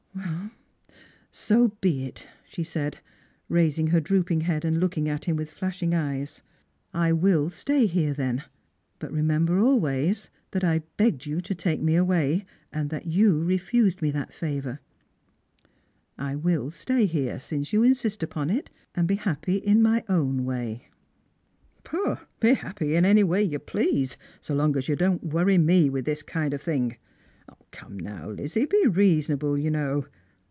[1.33, 2.99] So be it," she said,
[3.47, 6.41] raising her drooping head and looking at him with flashing eyes."
[6.93, 8.43] I will stay here, then.
[8.99, 14.01] But remember always that I begged you to take me away, and that you refused
[14.01, 14.81] me that favour.
[16.17, 20.43] I will stay here, since you insist upon it, and be happy in my own
[20.43, 20.89] way.""
[22.41, 26.23] Be happy any way you please, so long as you don't worry me with this
[26.23, 26.97] kind of thing.
[27.71, 30.05] Come, now, Lizzie, be reasonable, you know.